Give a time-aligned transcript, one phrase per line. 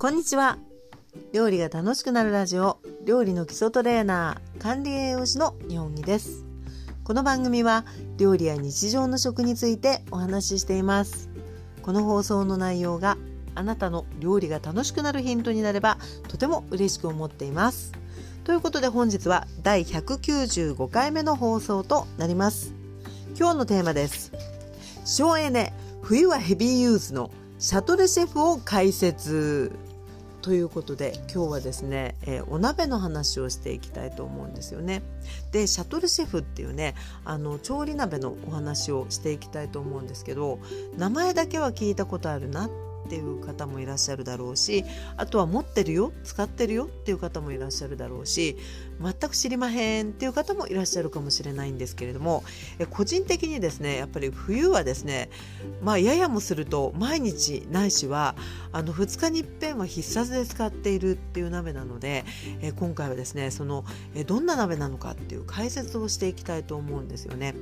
[0.00, 0.56] こんにちは。
[1.34, 6.46] 料理が楽しくなるラジオ料理の基礎トレーナー管理栄養士の日本木です。
[7.04, 7.84] この番組は
[8.16, 11.28] 料理や日常の食についてお話ししています。
[11.82, 13.18] この放送の内容が
[13.54, 15.98] あなたの料理が楽しくなるヒントになれば
[16.28, 17.92] とても嬉しく思っています。
[18.44, 22.72] ということで本日は第195回目の放送となります。
[23.38, 24.32] 今日のテーマです。
[25.04, 29.89] 省エネ冬はヘビーユーズのシャトルシェフを解説。
[30.42, 35.02] ということで今日はですね、えー、お鍋の話をしていきたいと思うんですよね。
[35.52, 36.94] でシャトルシェフっていうね
[37.24, 40.58] あの調理鍋のお話をしていきたいと思うんですけど
[40.96, 44.84] 名前だけは聞いたことあるなってていう方もいらっしゃるだろうし
[45.16, 48.56] あとは持ってるよ使ってるよっていう方もいらっしゃるだろうし
[49.02, 52.44] 全く知りまへんっていう方もいらっしゃるかもしれないんですけれども
[52.90, 55.28] 個人的にですねやっぱり冬はですね
[55.82, 58.36] まあややもすると毎日ないしは
[58.70, 62.24] あの2日にいっぺんは必殺で使っているっていう鍋なので
[62.76, 63.84] 今回はですねその
[64.26, 67.54] どんな鍋なのかっていう解説をしていきたいと思うんですよね。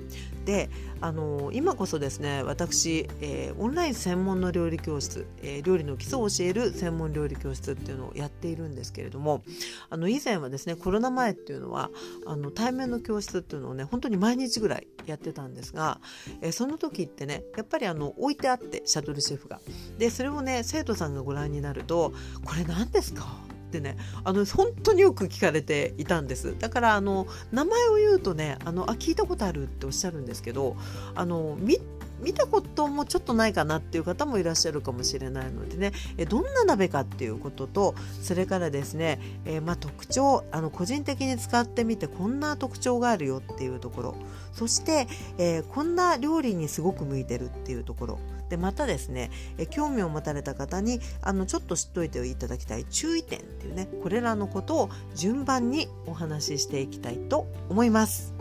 [0.49, 0.71] で
[1.03, 9.43] あの今こそですね私、えー、オンライン専門の料理教室えー、料理の基礎を教える専門料理教室っていうのをやっているんですけれども
[9.91, 11.91] あの以前はですねコロナ前っていうのは
[12.27, 16.01] あの対面の教室っていうのをね本当に毎日ぐらいやってたんですが、
[16.41, 19.61] えー、その時ってねやっぱりあの置いてあってシャトルシェフが。
[19.99, 23.27] でそれをね生徒さんがご覧になると「これ何ですか?」
[23.69, 26.57] ってねあの本当によく聞かれていたんです。
[26.59, 30.77] だからあの名前を言うとねあのあ聞いたことあるっておっしゃるんですけど
[31.15, 31.79] あの見
[32.21, 44.15] 見たこともちょっとないかなっていう方もいらっしゃるかもしれないのでねえどんな鍋かっていうこととそれからですね、えー、まあ、特徴あの個人的に使ってみてこんな特徴があるよっていうところ。
[44.53, 45.07] そして、
[45.39, 48.19] えー、こんな料理にすごく向いてるっていうところ。
[48.49, 58.35] でまたですね、え興味を持たれた方にあのちょっと知っておいていただきたい注意点っていうねこれらのことを順番にお話ししていきたいと思います。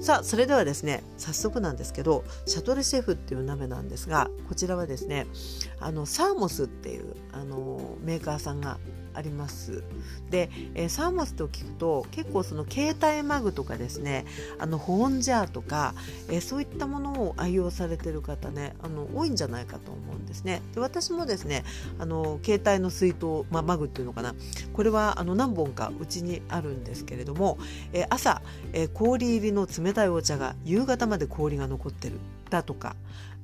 [0.00, 5.26] さあそれではですね早速なんですけどシャトルシェフっていう鍋なんですがこちらはですね
[5.80, 8.78] あのサーモスっていうあのメーカーさんが
[9.16, 9.82] あります。
[10.30, 14.26] で、えー、サーモスと聞くと結構その携帯マグとかですね
[14.58, 15.94] あの保温ジャーとか、
[16.28, 20.62] えー、そういったものを愛用されてる方ねあの多いんじゃないかと思うんですね。
[20.74, 21.64] で私もですね
[21.98, 24.34] あの携帯の水筒、まあ、マグっていうのかな。
[24.72, 27.58] これはあの何本かうちにあるんですけれども、
[27.92, 32.18] えー、朝、え氷入りの冷たいお茶が夕方まで氷が残ってる
[32.50, 32.96] だとか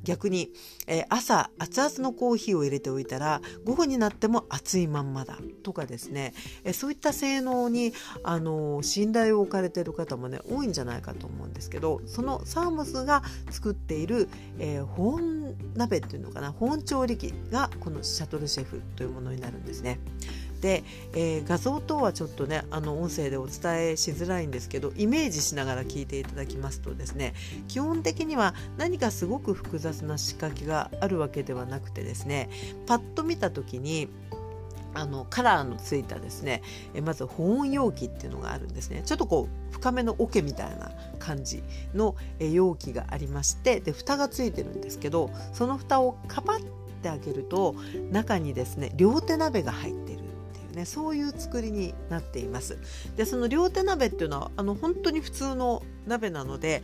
[0.04, 0.50] 逆に、
[0.86, 7.92] えー、朝熱々のコーヒーを入れておいたら午後になっても熱いまんまだとかですね、えー、そういった性能に、
[8.24, 19.98] あのー、信頼を置かれている方もね多いんじゃないかと思うんですけどそのサーモスが作っている、え保温鍋っていうのかな保温調理器がこのシャトルシェフというものになるんですね。
[20.62, 27.34] で、えー、画像等はちょっとねあの音声でお伝えしづらいんですけどイメージしながら聞いていただきますとですね
[27.68, 32.48] 基本的には何かすごく複雑な仕掛けがあるわけではなくてですね
[32.86, 34.08] パッと見た時に
[34.94, 36.62] あのカラーのついたですね
[36.94, 39.02] えまず保温容器っていうのがあるんですね。
[39.04, 41.62] ちょっとこう深めの桶みたいな感じ
[41.94, 46.64] の容器がありましてで蓋がついてるんですけどその蓋をカパッ
[47.02, 47.74] て開けると
[48.10, 50.01] 中にですね両手鍋が入って
[50.72, 52.78] ねそういう作りになっています。
[53.16, 56.82] でその両手鍋っていうのはあの本当に普通の鍋なので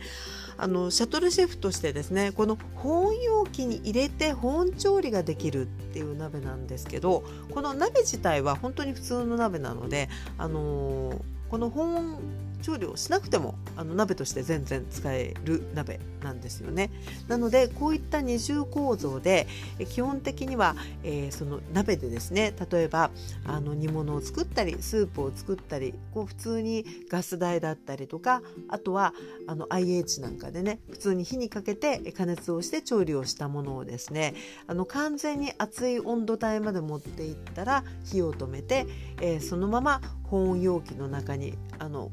[0.57, 7.23] あのシャトルシェフとしてですねこの保温容器に入れて保温調理ができるっていう鍋なんですけど
[7.53, 12.19] この鍋自体は本当に普通の鍋なのであのー、この保温
[12.61, 16.91] 調理をしなくてもあの鍋として全然使える鍋なんですよね。
[17.27, 19.47] なのでこういった二重構造で
[19.89, 23.11] 基本的には、えー、その鍋でですね例えば
[23.45, 29.13] あの煮物を作ったりスープを作ったりこう普通にガス台だったりとかあとは
[29.47, 34.33] あの IH なんかでね普通に火にかけて加熱をして調理をしたものをですね
[34.67, 38.85] あの完全に熱い温度帯まで持っていったら火を止めて、
[39.21, 42.11] えー、そのまま保温容器の中にあの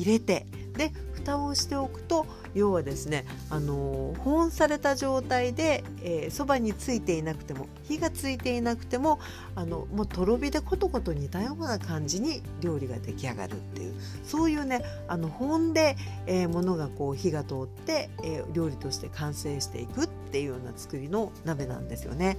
[0.00, 5.84] 入れてで蓋をしておくと要はですねあの保温された状態で
[6.30, 9.20] そば、についていなくても火がついていなくても
[9.54, 13.94] あのもうとろ火でコトコト煮たような感じに料理が出来上がるっていう
[14.24, 22.38] そういうねあの保温で、えー、ものがこう火が通って、えー、料理として完成していくっていうような作りの鍋なんですよね。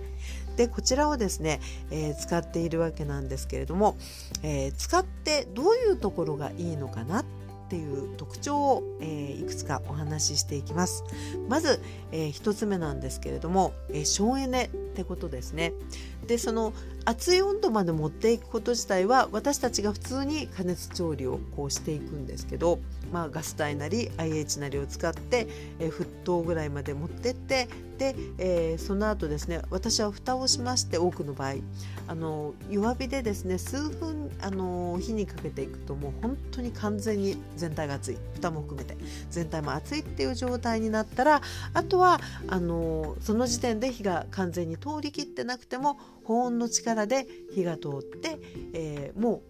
[0.58, 1.62] でこちらをですね、
[1.92, 3.98] えー、使っているわけなんですけれども、
[4.44, 7.41] えー、使ってどういうところがいいのかなっっ
[7.72, 11.06] っていう特徴を、えー、いくつかお話ししていきます。
[11.48, 11.80] まず、
[12.12, 15.72] えー、1つ目なんですけれども、えー、省エネってことですね。
[16.28, 16.74] でその
[17.06, 22.80] 熱い温度まで持っていくこと自体は私たちが普通に加熱調理をこうしていくんですけど、
[23.12, 25.48] まあ、ガス台なり IH なりを使って、
[25.80, 27.68] えー、沸騰ぐらいまで持ってって
[27.98, 31.56] で、えー、その後ですね私は蓋をしまして多くの場合
[32.08, 38.98] あの弱火でですね数分あの火にかけていくともう本当に完全に全体が熱い蓋も含めて
[39.30, 41.42] 全体も熱いっていう状態になったら
[41.74, 48.40] あとはあのその時点で火が完全に通りきってなくても保温の力で火が通って、
[48.74, 49.42] えー、もう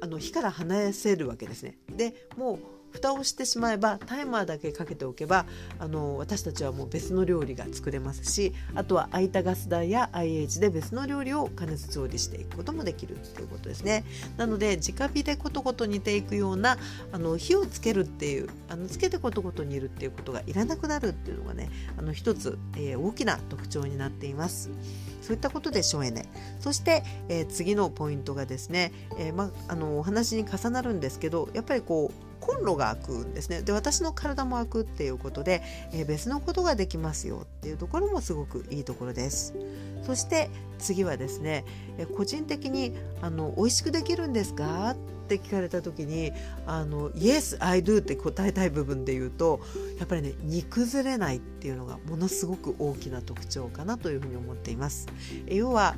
[0.00, 1.78] あの火から離せるわけですね。
[1.88, 5.46] でもう蓋をしてしまえばタイマーだけかけておけば
[5.80, 14.04] あの私たちはもう別の料理が作れますしあとは空いたガス台や IH で別の料理を加熱調理していくこともできるっていうことですね。
[14.36, 16.78] なので直火でコトコト煮ていくような
[17.12, 24.70] あの火をつけるっていうあのつけてコトコト煮るっていうことがいらなくなるっていうのがねあの一つ、えー、大きな特徴になっています。
[25.20, 26.28] そういったことで省エネ
[26.60, 33.62] そして、えー、次のポイントがですね、えーま、あのお話に重なるんですけどやっぱりこうコンロが開くんですね。
[33.62, 35.62] で私の体も開くっていうことで、
[35.92, 39.54] えー、別のことができますよっていうところもすごくいいところです。
[40.02, 41.64] そして次はですね、
[41.96, 42.92] えー、個人的に
[43.22, 44.96] あの美味しくできるんですかっ
[45.26, 46.32] て聞かれた時に
[46.66, 49.60] あの Yes I do って答えたい部分で言うと
[49.98, 55.06] やっぱりね煮崩れないっていうのがものすごく大きな特徴かなというふうに思っています。
[55.46, 55.96] 要は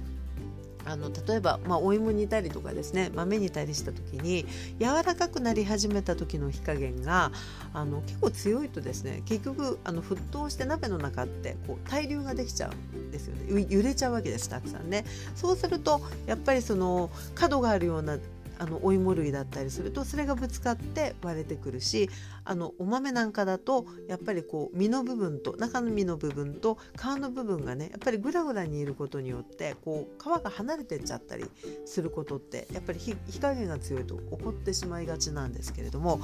[0.86, 4.46] あの例えば、まあ、お芋煮たりとかですね豆煮たりした時に
[4.78, 7.32] 柔らかくなり始めた時の火加減が
[7.74, 15.04] あの結構強いとですね結局あの沸騰して鍋の中ってこう対流ができちゃうんですよね揺れちゃうわけですたくさんね。
[15.34, 18.18] そうするとやっぱりその角があるような
[18.58, 22.08] あのお芋類だったりするとそれがぶつかって割れてくるし
[22.46, 31.44] あのお豆なんかだとやっぱりこう身の部分と中の身の部分と皮の部分がねやっぱりグラグラにいることによってこう皮が離れてっちゃったり
[31.84, 36.20] することってやっぱり火加減が強いと起こってしまいがちなんですけれども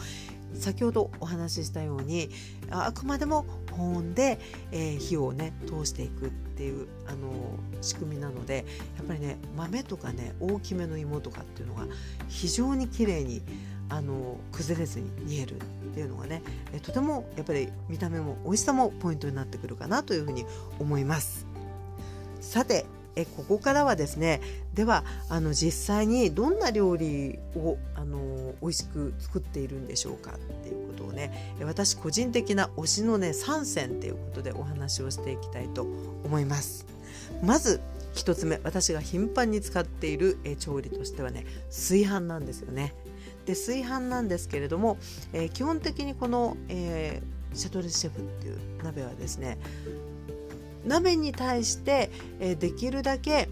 [0.55, 2.29] 先ほどお話ししたように
[2.71, 4.39] あくまでも保温で、
[4.71, 7.33] えー、火をね通していくっていうあの
[7.81, 8.65] 仕組みなので
[8.97, 11.87] やっぱりね豆とかね大きめの芋とかっていうのが
[12.29, 13.43] 非常に綺麗に
[13.89, 16.43] あの崩れずに煮えるっていうのがね
[16.73, 20.47] えとてもやっぱり見た目も美味しさもポイントになってくるかなというふうに
[20.79, 21.47] 思います。
[22.41, 24.41] さてえここからはですね
[24.75, 35.87] ではあの実際にどんな料理をあの美味しく作っているんでしょうかっていうことをね私個人的な推しのね3選っていうことでお話をしていきたいと
[36.25, 36.87] 思います。
[37.43, 37.81] まず
[38.15, 42.95] 1つ目私が頻繁に使っているえ調理としてはね炊飯なんですよね。
[43.47, 44.99] で炊飯なんですけれども、
[45.33, 49.59] えー、基本的にこの、えー、シャトレシェフっていう鍋はですね
[50.87, 52.11] 鍋に対して、
[52.41, 53.49] えー、できるだけ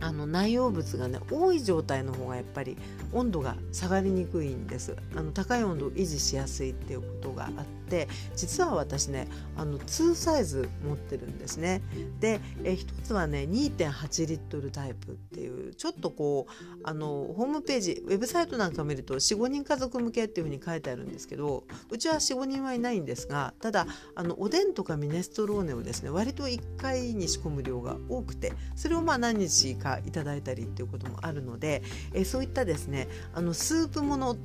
[0.00, 2.76] あの内容物がね多い状態の方がやっぱり
[3.12, 4.96] 温度が下がりにくいんです。
[5.14, 7.52] あの高い温度を維持しやすいっていうことがあっ
[7.90, 11.82] て実は私ねあの2サイズ持ってるんですね。
[12.20, 31.82] でえ一つはね2.8リットルタイプっていうちょっとこうあのホームページウェブサイトなんか見ると45人家族向けっていうふうに書いてあるんですけどうちは45人はいないんですがただあのおでんとかミネストローネをですね割と1回に仕込む量が多くてそれをまあ何日かいただいたりっていうこともあるので
[32.14, 34.36] えそういったですねあのスープもの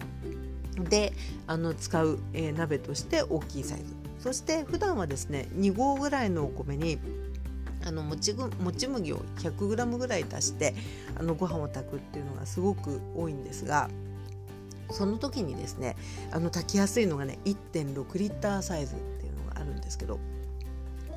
[0.84, 1.14] で
[1.48, 3.86] あの使う、えー、鍋として大きいサイズ。
[4.20, 6.98] そして普段はですね2合ぐらいのお米に
[7.86, 10.74] あのもちぐもち麦を 100g ぐらい足して
[11.18, 13.90] あのご飯を炊くっていうのがすごく多いんですが
[14.90, 15.96] その時にですね
[16.32, 20.20] あの炊きやすいのがね1.6リッターサイズっていうのがあるんですけど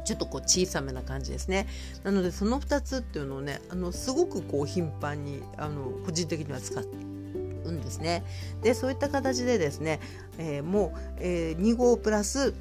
[0.05, 1.67] ちょっとこう小さめな感じですね。
[2.03, 7.08] なのでその2つっていうのをねあのすごくこう頻繁にあの個人的には使って
[7.73, 8.25] んですね。
[8.63, 10.01] でそういった形でですね、
[10.39, 12.55] えー、もう、えー、2合プラス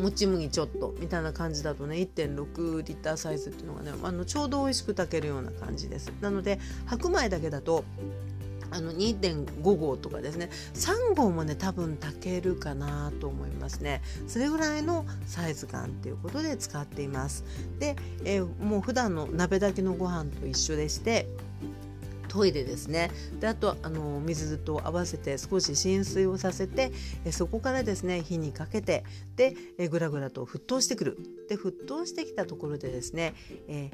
[0.00, 6.12] もち麦ちょっとみたいな感じだとね1.6リッターサイズっていうのがねあのちょうど美味しく炊けるような感じです。
[6.20, 7.84] なので白米だけだと
[8.70, 14.02] あの2.5合とかですね3合もね多分炊けるかなと思いますね。
[14.26, 17.44] それぐらいのサイズ感っていうことで使っています。
[17.78, 21.26] で、えー、もう普段の鍋炊きのご飯と一緒でして
[22.26, 23.10] トイレですね。
[23.40, 26.92] であとあの水と合わせて少し浸水をさせて
[27.24, 29.04] えそこからですね火にかけて
[29.36, 31.18] でえぐらぐらと沸騰してくる。
[31.48, 33.34] で沸騰してきたところでですね、
[33.68, 33.90] え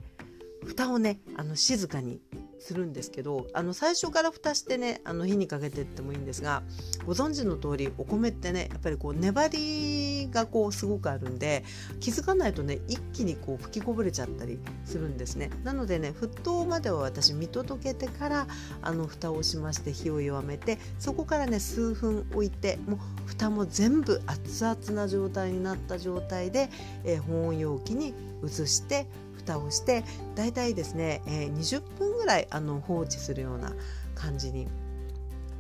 [0.63, 2.21] ー、蓋をねあの静かに
[2.63, 6.63] するんですけどあの最初から蓋してねあの火にかけてってもいいんですが
[7.05, 11.65] ご存知の通りお米ってねやっぱりこう粘りがこうすごくあるんで
[12.01, 15.51] 気づかないとね一気にこう吹きこぼれちゃったりするんですね。
[15.65, 18.47] なのでね沸騰までは私見届けてから
[18.81, 26.71] あの蓋をしまして火を弱めてそこからね数分置いてもう蓋も全部熱々な状態になった状態で、
[27.05, 28.15] えー、保温容器に
[28.45, 29.07] 移して
[29.45, 33.73] 蓋をしてだいたいですね、えー、20分ぐらいあの放置するような
[34.15, 34.69] 感じに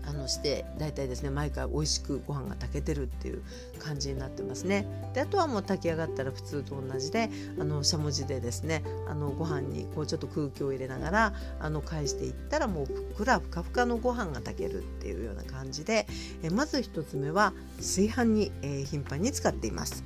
[0.06, 3.42] あのしてだいたいですね毎回美味しくご飯が炊けてるっていう
[3.78, 16.06] 感じになってますねであとはもう炊き上がったら普通と同じであのしゃもじでですねあのご飯にこうちょっと空気を入れながらあの返していったらもうふっくらふかふかのご飯が炊けるっていうような感じで
[16.42, 20.04] えまず1つ目は炊飯に、えー、頻繁に使っています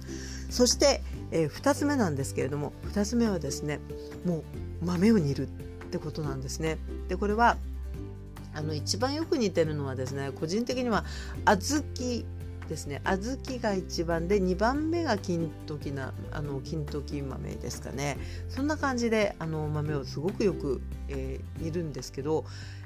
[0.50, 3.80] そして、えー、2つ目なんですけれども2つ目はですね
[4.24, 5.48] もう豆を煮る
[5.86, 6.78] ってことなんですね。
[7.08, 7.56] でこれは
[8.56, 11.04] あの一番よく似てるのはですね個人的には
[11.44, 12.24] 小豆
[12.68, 13.00] ですね。
[13.04, 18.18] 小豆が一番で2番目が金時なあの金時豆ですかね。
[18.48, 22.44] そんな感じであの豆をすごくよく、えー、煮るんですけど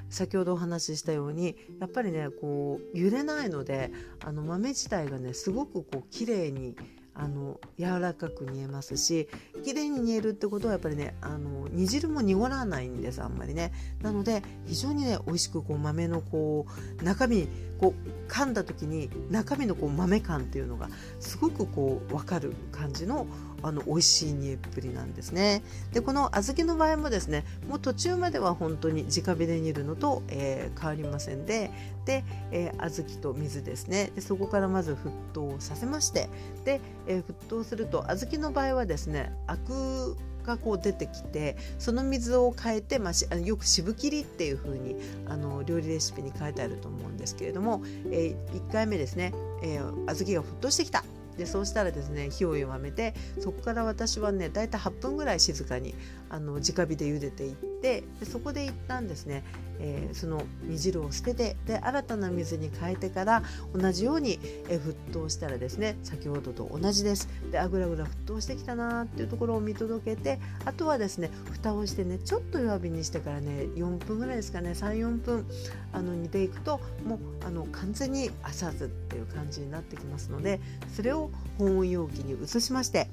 [0.09, 3.91] 先ほどお話ししたようにやっぱりねこう揺れないので
[4.23, 6.75] あの豆自体がねすごくこう綺麗に
[7.21, 9.29] あの柔らかく煮えますし
[9.63, 13.71] 綺麗に煮えるってことはやっぱりねあの煮汁も濁らないんですあんまりね。
[14.01, 16.65] なので非常にね美味しくこう豆のこ
[16.99, 17.47] う中身
[17.79, 23.27] こう噛んだ時に中身のこう豆感っていうのがすごくこう分かる感じの
[23.63, 25.63] あの美味しい煮えっぷりなんですね。
[25.93, 31.71] でこの小豆の場合もですねもう途中までは本当に直火で煮るのと、えー、変わりませんで
[32.05, 34.11] で、えー、小豆と水ですね。
[34.15, 36.29] でそこからまず沸騰させまして
[36.65, 44.95] で、えー、沸騰すると小豆の場合はですねアクがこう出てきてその水を変えて、まあ、よく渋切りっていう風に
[45.27, 51.03] あに料理レシピに書いてあると思うんですけれども、えー、1回目ですね、えー、小豆が沸騰してきた。
[51.37, 55.95] でそうしたらですね火を弱めてそこから私はねだいたい8分ぐらい静かに
[56.29, 59.43] あの直火で茹でていってでそこで一旦ですね、
[59.79, 67.27] えー、その煮汁を捨ててで新たな水に変えてから同じように、えー、沸騰したらですね先ほどと同じです。
[67.51, 75.45] であぐらぐら沸騰してきたなっていうところを見届けてあとはですね蓋をしてねちょっと弱火にしてからね4分ぐらいですかね34分
[75.93, 80.59] あの煮ていくともうあの完全に熱々っていう感じになってきますので
[80.93, 83.07] それを保温容器に移しまして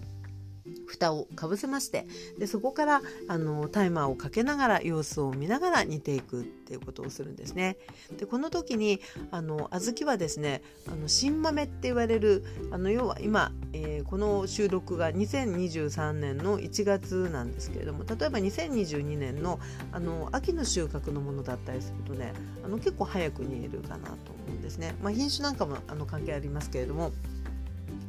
[0.88, 2.06] 蓋をかぶせまして
[2.38, 7.76] でそこからあのタイマーをかけながら様子を見ながら煮ていくっていうことをするんですね。
[8.16, 19.60] でこの時にあの小豆はですねあの新豆って言われるあの要は今、えー、この収録が2023年の1月なんですけれども例えば2022年の
[19.92, 22.32] あの秋の収穫のものだったりするとね
[22.64, 24.94] あの結構早く煮えるかなと思うんですね。
[25.02, 27.12] まあ、品種なんかもあの関係ありますけれども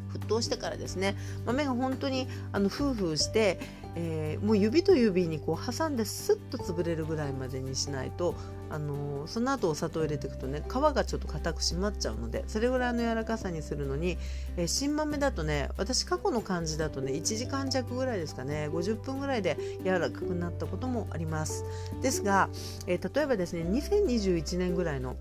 [0.09, 1.15] 沸騰してからですね。
[1.45, 3.59] 豆が本当にあのフーフーして、
[3.95, 8.35] えー、もう指と指にこう挟んでスッと潰れるぐらいまでにしないと、
[8.69, 14.17] あのー、その後お砂糖を入れていくとね皮がちょっと硬く締まっちゃうのでそれぐらいの柔らかさにするのに、
[14.57, 21.65] えー、新豆だとね私過去の感じだとね1時間弱ぐらいですかね50分ぐらいで柔らかくなったこともあります。
[22.01, 22.49] ですが、
[22.87, 25.15] え例えばですね2021年ぐらいの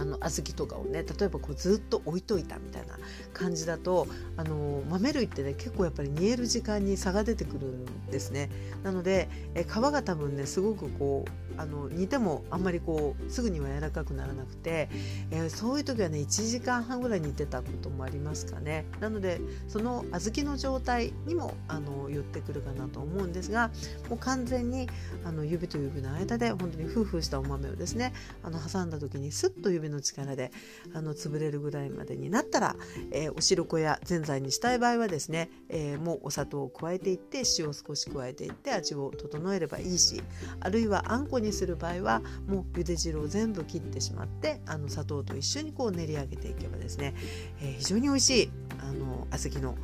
[0.00, 2.98] あの小豆とかをね例えばこうずっと置いといたみたいな
[3.34, 4.06] 感じだと
[4.38, 8.50] あの豆類ってね結構やっぱり煮える時間に差が出てくるんですね。
[8.82, 14.88] なのでえ皮が多分ねすごくこうあの煮てもあんまりこうすぐには柔らかくならなくて、
[15.30, 18.86] えー、そういう時はね1時間半ぐらい煮てたこともありますかね。
[19.00, 23.70] なのでその小豆の状態にもあの寄ってくるかなと思うんですが
[24.08, 24.88] もう完全に
[25.24, 30.52] あの指と指の間で本当にフーフーしたお豆をですねあの挟んだ時にスッと指の力で
[30.94, 32.76] あの潰れるぐらいまでになったら、
[33.10, 40.22] えー、お白子やぜんざいにしたい場合はですね、えー、もうお砂糖を加えていって塩を少し加えていって味を整えればいいし
[40.60, 47.14] あるいはあんこにする場合はもう茹で汁を全部切ってしまってあの砂糖と一緒にこう練り上げていけばですね、
[47.60, 49.76] えー、非常に美味しいあの小豆の、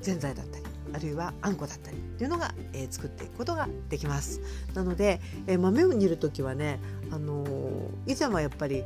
[0.00, 4.40] ぜんざいだったりあるいはあんこだったりっていうのが、えー、作っていくことができます
[4.74, 8.84] なので、えー、豆を煮る時はね、あのー、以前はやっぱり、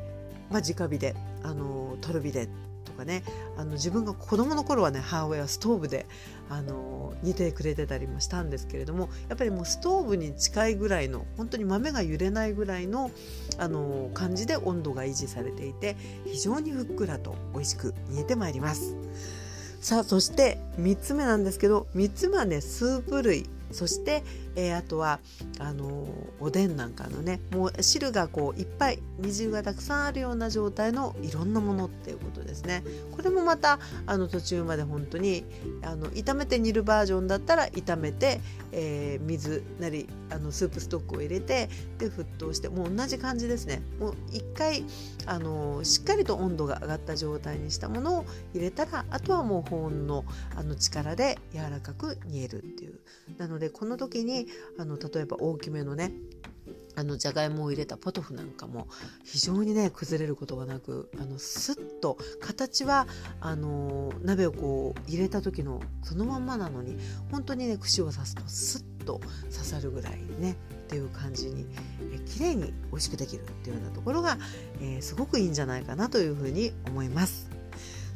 [0.51, 2.49] まあ、直火で、あのとろ火で
[2.85, 3.23] とかね
[3.57, 6.07] あの自分が子供の頃はね母親はストーブで、
[6.49, 13.11] あの煮てくれてたりもしたんですけれどもやっぱりもうストーブに近いぐらいの本当に豆が揺れないぐらいの、
[13.59, 18.97] あの感じで温度が維持されていて非常にふっくらと美味しく煮えてまいります。
[19.81, 23.49] さあそして3つ目なんですけど3つ目はねスープ類。
[23.71, 24.23] そして、
[24.59, 25.21] えー、あとは
[25.61, 26.09] あの
[26.41, 32.83] おでんなんかのねもう汁がこういっぱい煮汁がたくさんあるような状態のいろんなものっていうことですね。
[33.17, 35.45] これもまたあの途中まで本当に
[35.83, 38.41] あの炒めて煮るバージョンだったら炒めて、
[38.73, 43.81] えー、水なりあのスープストックを入れてで沸騰してもう同じ感じですね。
[44.01, 44.85] もう一回
[45.27, 48.25] あのしっかりと温度が上がった状態にしたものを
[48.55, 50.25] 入れたらあとはもう保温の
[50.57, 52.99] あの力で柔らかく煮えるっていう。
[53.37, 54.48] なのでこの時に
[54.79, 56.13] あの例えば大きめのね
[56.97, 58.89] あのじゃがいもを入れたポトフなんかも
[59.25, 63.07] 非常にね崩れることがなくあのスッと形は
[63.41, 66.97] あの鍋をこう入れた時のそのまんまなのに
[67.31, 70.55] 本当にね串を刺すとスッと刺さるぐらいねっ
[70.89, 71.67] ていう感じに
[72.13, 74.37] え綺麗に美味しくできるっていうようなところが、
[74.81, 77.58] えー、すごくいいんじゃないかなというふうに思います。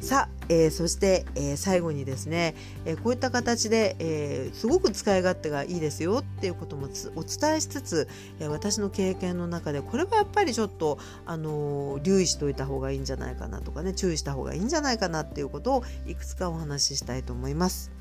[0.03, 8.09] さあ、えー、そして、えー、最後にですね、えー、こういった形で、えすごく使い勝手がいいですよっていうこともお伝えしつつ、
[8.41, 17.93] え私の経験の中でこれはやっぱりちょっと、あの留意しといた方がいいんじゃないかなとかね注意した方がいいんじゃないかなっていうことをいくつかお話ししたいと思います。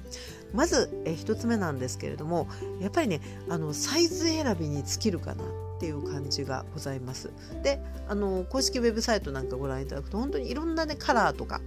[0.56, 2.48] まず、え1つ目なんですけれども
[2.82, 5.44] やっぱりねあのサイズ選びに尽きるかな
[5.82, 7.34] っていう感じがございます。
[7.64, 11.60] であの公式ウェブサイトなんかご覧いただくと本当にいろんなねカラーとか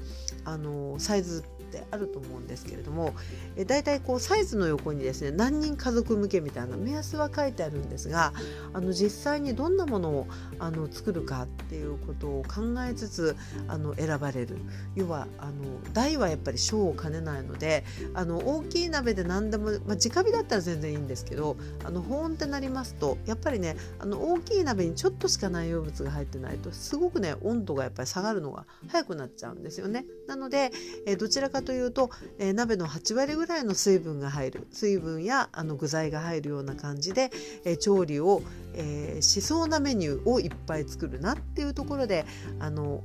[0.45, 1.43] あのサイズ
[1.75, 3.15] ってあると思うんですけれども
[3.57, 8.33] えだいたいこうサイズの横にですね何人家族向けみたいな目安は書いてあるんですが
[8.73, 10.27] あの実際にどんなものを
[10.59, 14.59] あの作るかっていうことを考えつつあの選ばれる
[14.95, 15.53] 要はあの
[15.93, 30.05] 大はやっぱり小を兼ねないのであの大きい鍋で何でも、まあ、直火だったら全然いいんですけどあの保温ってなりますとやっぱりねあの大きい鍋にちょっとしか内容物が入ってないとすごくね温度がやっぱり下がるのが早くなっちゃうんですよね。
[30.27, 30.71] なので、
[31.07, 34.67] えどちらかというと、えー、鍋の8割ぐらいの水分が入る。
[34.71, 37.31] 水分やあの具材が入るような感じで、
[37.65, 38.43] えー、調理を、
[38.75, 42.25] えー、しそうなメニューをいっぱい作るなっていうところで
[42.61, 43.03] あの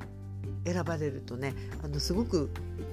[0.66, 2.50] 選ばれるとねあのすごく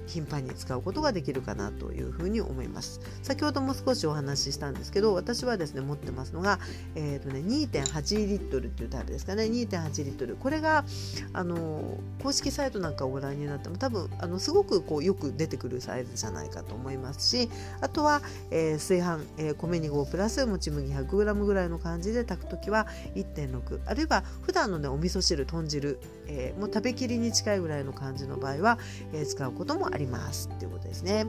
[0.07, 3.01] 頻繁に使うことができるかなというふうに思います。
[3.21, 6.59] 先ほども少しお話ししたんですけど私はですね持ってますのが、
[6.95, 9.43] えーとね、2.8リットルっていうタイプですかね。
[9.43, 10.35] 2.8リットル。
[10.35, 10.85] これが
[11.33, 17.49] あの公式サイトなんかをご覧になっても多分あのすごくこうよく出てくるサイズじゃないかと思いますし
[17.81, 28.79] あとは、えー、炊飯、えー、米2合プラスもち麦 100g ぐらいの感じで炊く時は1.6あるいは普段のねお味噌汁豚汁、えー、もう食べきりに近いぐらいの感じの場合は、
[29.13, 29.96] えー、使うこともあります。
[30.05, 31.25] っていうことですね。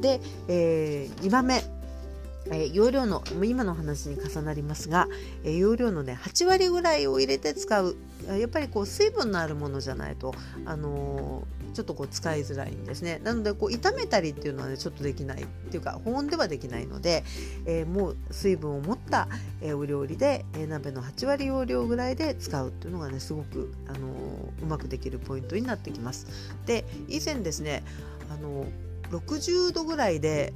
[0.00, 1.62] で、えー、2番目
[2.46, 5.08] えー、容量の今の話に重なりますが、
[5.44, 7.96] えー、容量のね8割ぐらいを入れて使う。
[8.38, 10.34] やっぱりこう水分のあるものじゃないと、
[10.66, 13.18] あのー、ちょっとこう使いづらいんですね。
[13.24, 15.42] なのでこう炒めたりっていうのはねちょっとできない。
[15.42, 17.24] っていうか保温ではできないので、
[17.64, 19.28] え、もう水分を持った、
[19.62, 24.08] え、お料理で、え、鍋の8割容量ぐらいで使うっていうのがねすごく、あの
[24.62, 26.26] うまくできるポイントになってきます。
[26.66, 27.84] で以前ですね
[28.28, 28.66] あの
[29.10, 30.52] 60度ぐらいで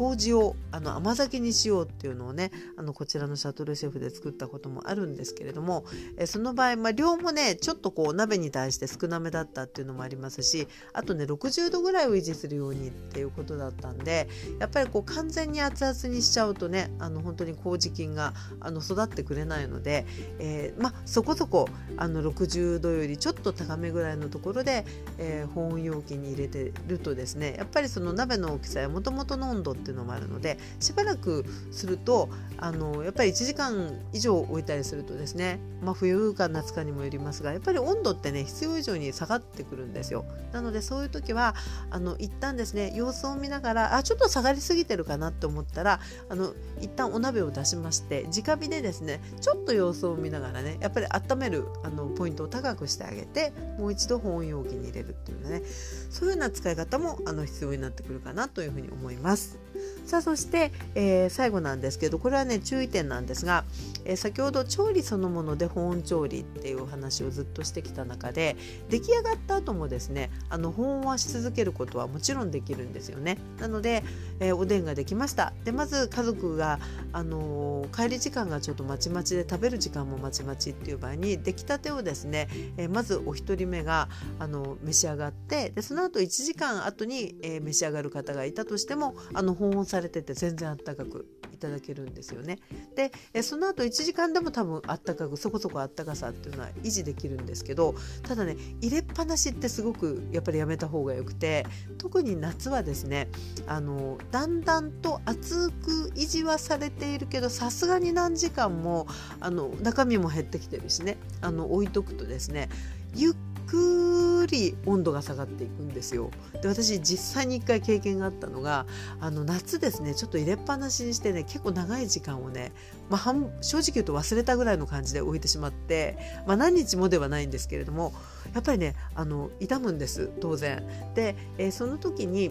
[0.00, 5.84] 麹をあの甘酒にしようっていうのをねあのこちらのシャトルシェフで作ったこともあるんですけれども
[6.16, 20.06] えその場合、まあ、量もねちょっとこう鍋に対して少なめだったっていうのもありますしあとね60度ぐらいを維持するようにっていうことだったんでやっぱりこう完全に熱々にしちゃうとねあの本当に麹菌があの育ってくれないので、
[20.38, 24.84] えー、まあ、そこそこあの60度よりちょっと高めぐらいのところで、
[25.18, 40.24] えー、保温容器に入れてるとですねやっぱりその鍋の大きさやもともとの温度っていうのもあるのでしばらくするとあのやっぱり1時間以上置いたりするとですね、まあ、冬か夏かにもよりますがやっぱり温度ってね必要以上に下がってくるんですよ。
[40.52, 41.54] なのでそういう時は
[41.90, 55.62] あの一旦ですね様子を見ながらあちょっと下がりすぎてるかなって思ったらあの一旦お鍋を出しまして直火でですねちょっと様子を見ながらねやっぱり温めるあのポイントを高くしてあげてもう一度保温容器に入れるっていうね
[56.10, 59.58] そういうような使い方もあの必要になってくるかなというふうに思います。
[60.04, 63.64] さあそして、えー、最後なんですけどこれはね注意点なんですが、
[64.04, 68.56] えー、先ほど調理そのもので保温調理っていう話をずっとしてきた中で
[68.88, 73.38] 出来上がった後もですねあの保温はし続けることはもちろんできるんですよね。
[73.60, 74.02] なので、
[74.40, 76.78] えー、おでんができましたでまず家族が、
[77.12, 92.58] あの帰り時間がちょっとまちまちで食べる時間もまちまちっていう場合に出来たてをですね、えまずお一人目があの召し上がってでその後1時間後に、えー、召し上がる方がいたとしてもあの保温されてて全然あったかくいただけるんですよね。
[92.96, 101.66] で、その後1時間でも多分あったかくそこそこあったかさっていうのは維持できるんですけどただね入れっぱなしってすごくやっぱりやめた方がよくて
[101.98, 103.28] 特に夏はですね
[103.66, 109.06] あのだんだんと熱く維持はされているけどさすがに何時間も
[109.40, 112.68] あの中身も減ってきてるしねあの置いとくとですね
[113.14, 113.34] ゆっ
[113.70, 116.30] くり温度が下がっていくんですよ。
[116.60, 118.86] で私実際に1回経験があったのが
[119.20, 122.72] あの夏ですねちょっと入れっぱなしにしてね結構長い時間をね、
[123.08, 128.12] まあ、正直言うと忘れたぐらいの感じで置いてしまって、まあ、何日もではないんですけれども
[128.54, 130.84] やっぱりねあの傷むんです当然。
[131.14, 132.50] で、えー、その時に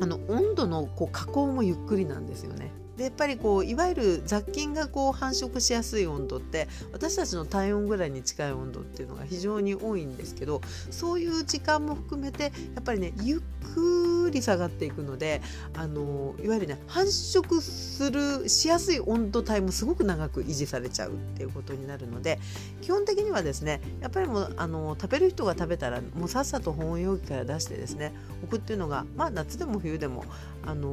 [0.00, 2.70] あの温度のこう加工もゆっくりなんですよね。
[2.96, 13.40] でやっぱりこういわゆる雑菌がこう繁殖しやすい温度って私たちの体温ぐらいに近い温度っていうのが非常に多いんですけどそういう時間も含めてやっぱりねゆっ
[13.74, 15.42] くり下がっていくので
[15.74, 22.38] あのいわゆるね繁殖するしやすい温度帯もすごく長く維持されちゃうっていうことになるので
[22.80, 30.24] 基本的にはですねやっぱりもうあの食べる人が食べたらもうさっさと保温容器から出してですね置くっていうのがまあ夏でも冬でも
[30.66, 30.88] あの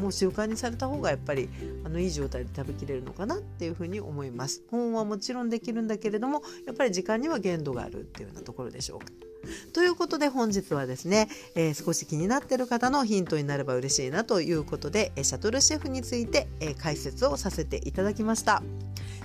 [0.00, 1.48] もう習慣にされた方がやっぱり
[1.84, 4.62] あのいい状態で食べきれるのかなっていうふうに思います。
[4.70, 9.33] 保温はもちろんできるんだけれどもやっぱり時間には限度があるっていうようなところでしょうか。
[9.72, 18.62] ということで本日はですね、えー、少し気になっている方のヒントになれば嬉しいなということでシャトルシェフについて、えー、解説をさせていただきました。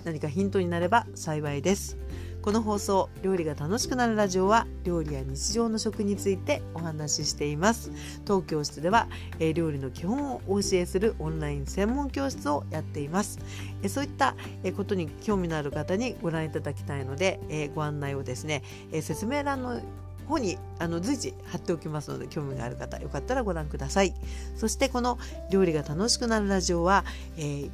[0.05, 1.97] 何かヒントになれば幸いです。
[2.41, 7.91] この放送料理が楽しくなるラジオは料理や日常の食についてお話ししています。
[8.23, 13.39] 当教室では、えー、料理の基本をお教えするオンライン専門教室をやっています、
[13.83, 19.81] えー、そういった、えー、ことに興味のある方にご覧いただきたいので、えー、ご案内をですね、えー、説明欄の
[20.29, 24.13] 方にあの随時貼っておきますので興味がある方よかったらご覧ください。
[24.55, 25.17] そしてこの
[25.51, 27.03] 料理が楽しくなるラジオは、
[27.37, 27.69] えー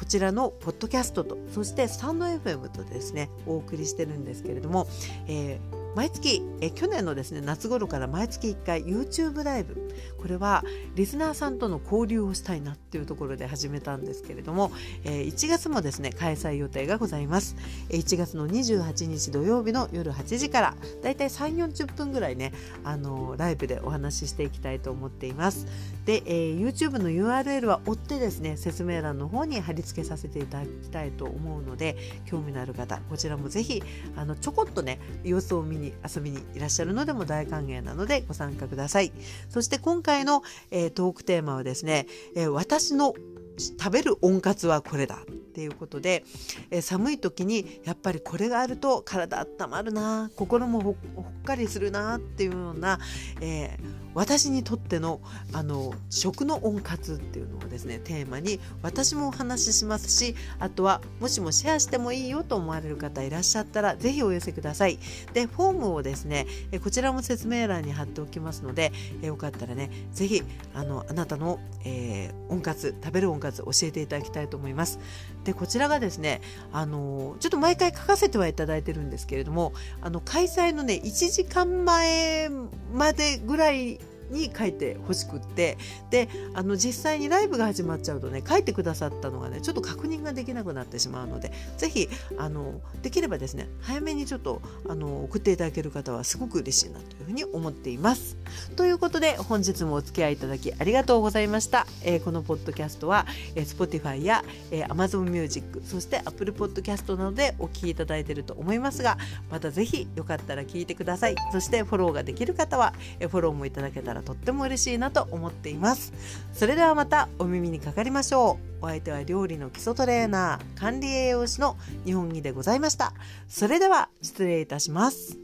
[0.00, 4.88] こちらのポッドキャストとそしてスタンド FM とですねお送りしてるんですけれども、
[5.28, 9.92] えー毎月え去年のですね夏頃から毎月1回 YouTube ライブ。
[10.20, 10.62] これは
[10.96, 14.70] リスナーさんとの交流をしたいなっていうところで始めたんですけれども、
[15.04, 17.56] えー、1月もですね開催予定がございます
[17.88, 22.52] 1月の28日土曜日の夜8時からだいたい3 4 0分ぐらいね
[22.84, 25.66] あのライブでお話ししていきたいと思っています
[26.04, 33.82] で、えー、YouTube の URL は追ってですね説明欄の方に貼り付けさせていただきたいと思うので興味のある方こちらもぜひ
[34.16, 39.12] あのちょこっとね様子を見に遊びにいらっしゃるのでも大歓迎なのでご参加ください。
[39.48, 43.14] そして今回の、えー、トークテーマはですね、えー、私の
[43.58, 45.18] 食べる温活はこれだ。
[45.60, 46.24] っていうことで、
[46.70, 52.98] え、寒い時にやっぱりこれがあると体温まるな心もほっかりするなっていうような、
[53.42, 55.20] えー、私にとっての
[55.52, 64.98] あの食の温活っていうのをですねテーマに私もお話ししますしあとはもしもシェアしてもいいよと思われる方いらっしゃったらぜひお寄せください。
[65.32, 66.46] でフォームをですね
[66.82, 68.92] こちらも説明欄に貼っておきますので
[69.22, 70.42] よかったらねぜひ
[70.74, 74.98] あのあなたの、えー、温活食べる温活教えていただきたいと思います。
[75.44, 76.40] ででこちらがですね
[76.72, 82.48] あのちょっと毎回書かせてはいただいてるんですけれどもあの開催のね1時間前
[82.94, 83.98] までぐらい
[84.30, 85.76] に書いてほしくって
[86.10, 98.36] であの実際にライブが始まっちゃうとね書いてくださったのがねちょっと確認ができなくなってしまうので是非あのできればですね早めにちょっとあの送っていただける方はすごく嬉しいなというふうに思っています。
[98.76, 101.86] ということで本日もお付き合いいただきありがとうございました。
[102.02, 109.18] えー、このポッドキャストは、えー、Spotify や、えー、Amazon Music そして Apple Podcast などでお聴きいただいていると思いますが
[109.50, 111.36] また是非よかったら聞いてください。
[111.52, 116.12] そしてフォローができる方は、えフォローもいただけたららとっても嬉しいなと思っています。
[116.52, 118.84] それではまたお耳にかかりましょう。
[118.84, 123.12] お相手は料理の基礎トレーナー管理栄養士の日本木でございました。
[123.48, 125.36] それでは失礼いたします。